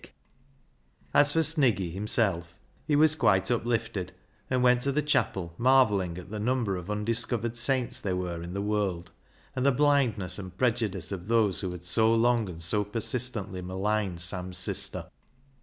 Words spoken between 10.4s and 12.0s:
prejudice of those who had